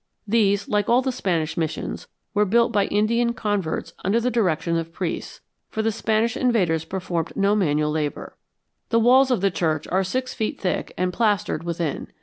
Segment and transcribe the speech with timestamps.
[0.27, 4.91] These, like all the Spanish missions, were built by Indian converts under the direction of
[4.91, 8.35] priests, for the Spanish invaders performed no manual labor.
[8.89, 12.07] The walls of the church are six feet thick and plastered within.